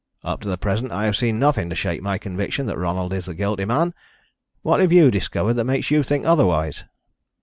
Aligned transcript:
"Up 0.23 0.41
to 0.41 0.47
the 0.49 0.57
present 0.57 0.91
I 0.91 1.05
have 1.05 1.15
seen 1.15 1.37
nothing 1.37 1.69
to 1.69 1.75
shake 1.75 2.01
my 2.01 2.17
conviction 2.17 2.65
that 2.65 2.75
Ronald 2.79 3.13
is 3.13 3.25
the 3.25 3.35
guilty 3.35 3.65
man. 3.65 3.93
What 4.63 4.79
have 4.81 4.91
you 4.91 5.11
discovered 5.11 5.53
that 5.53 5.65
makes 5.65 5.91
you 5.91 6.01
think 6.01 6.25
otherwise?" 6.25 6.85